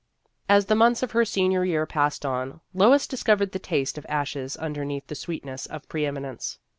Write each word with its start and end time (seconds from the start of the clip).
As 0.49 0.65
the 0.65 0.73
months 0.73 1.03
of 1.03 1.11
her 1.11 1.23
senior 1.23 1.63
year 1.63 1.85
passed 1.85 2.25
on, 2.25 2.59
Lois 2.73 3.05
discovered 3.05 3.51
the 3.51 3.59
taste 3.59 3.99
of 3.99 4.05
ashes 4.09 4.57
underneath 4.57 5.05
the 5.05 5.13
sweetness 5.13 5.67
of 5.67 5.87
pre 5.87 6.07
eminence. 6.07 6.57